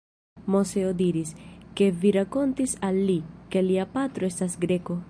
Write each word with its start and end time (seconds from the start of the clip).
Moseo 0.53 0.93
diris, 1.01 1.33
ke 1.81 1.91
vi 2.01 2.15
rakontis 2.17 2.75
al 2.89 3.01
li, 3.11 3.21
ke 3.55 3.65
lia 3.69 3.89
patro 3.99 4.33
estas 4.35 4.61
Greko. 4.67 4.97